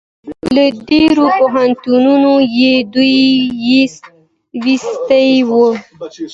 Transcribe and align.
له 0.55 0.65
ډېرو 0.89 1.25
پوهنتونو 1.39 2.33
یې 2.57 2.73
دوړې 2.93 3.29
ویستې 4.63 5.25
وې. 5.49 5.69